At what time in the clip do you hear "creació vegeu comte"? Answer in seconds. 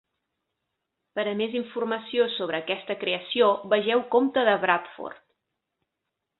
3.05-4.49